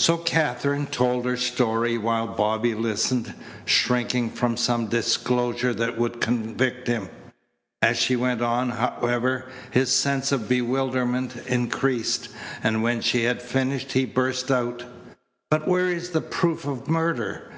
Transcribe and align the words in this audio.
So 0.00 0.16
Katherine 0.18 0.86
told 0.86 1.24
her 1.26 1.36
story 1.36 1.96
while 1.96 2.26
Bobby 2.26 2.74
listened, 2.74 3.34
shrinking 3.64 4.30
from 4.30 4.56
some 4.56 4.88
disclosure 4.88 5.72
that 5.72 5.96
would 5.96 6.20
convict 6.20 6.88
him. 6.88 7.08
As 7.80 7.96
she 7.96 8.16
went 8.16 8.42
on, 8.42 8.70
however, 8.70 9.46
his 9.70 9.92
sense 9.92 10.32
of 10.32 10.48
bewilderment 10.48 11.36
increased, 11.46 12.30
and 12.64 12.82
when 12.82 13.00
she 13.00 13.22
had 13.22 13.40
finished 13.40 13.92
he 13.92 14.04
burst 14.06 14.50
out: 14.50 14.82
"But 15.52 15.68
where 15.68 15.86
is 15.86 16.10
the 16.10 16.20
proof 16.20 16.64
of 16.64 16.88
murder? 16.88 17.48